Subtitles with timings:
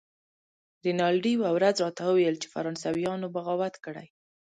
[0.85, 4.07] رینالډي یوه ورځ راته وویل چې فرانسویانو بغاوت کړی.